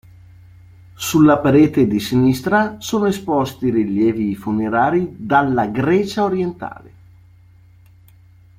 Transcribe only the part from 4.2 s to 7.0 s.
funerari dalla Grecia orientale.